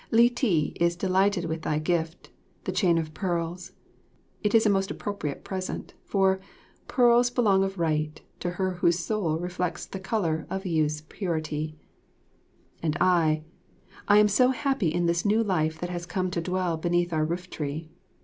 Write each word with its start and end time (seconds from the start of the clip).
Li 0.09 0.29
ti 0.31 0.75
is 0.79 0.95
delighted 0.95 1.45
with 1.45 1.61
thy 1.61 1.77
gift, 1.77 2.31
the 2.63 2.71
chain 2.71 2.97
of 2.97 3.13
pearls. 3.13 3.73
It 4.41 4.55
is 4.55 4.65
a 4.65 4.67
most 4.71 4.89
appropriate 4.89 5.43
present, 5.43 5.93
for 6.05 6.39
"pearls 6.87 7.29
belong 7.29 7.63
of 7.63 7.77
right 7.77 8.19
to 8.39 8.49
her 8.53 8.71
whose 8.71 8.97
soul 8.97 9.37
reflects 9.37 9.85
the 9.85 9.99
colour 9.99 10.47
of 10.49 10.65
youth's 10.65 11.01
purity"; 11.07 11.75
and 12.81 12.97
I, 12.99 13.43
I 14.07 14.17
am 14.17 14.27
so 14.27 14.49
happy 14.49 14.87
in 14.91 15.05
this 15.05 15.23
new 15.23 15.43
life 15.43 15.77
that 15.79 15.91
has 15.91 16.07
come 16.07 16.31
to 16.31 16.41
dwell 16.41 16.77
beneath 16.77 17.13
our 17.13 17.23
rooftree. 17.23 17.89